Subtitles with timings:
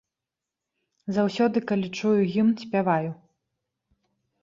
[1.19, 3.11] Заўсёды, калі чую гімн, спяваю.